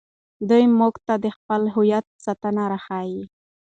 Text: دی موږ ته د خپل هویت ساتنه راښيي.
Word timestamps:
دی 0.49 0.63
موږ 0.79 0.93
ته 1.07 1.13
د 1.23 1.25
خپل 1.35 1.61
هویت 1.75 2.05
ساتنه 2.25 2.63
راښيي. 2.71 3.23